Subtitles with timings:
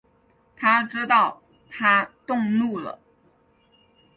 [0.57, 2.97] 他知道她动怒了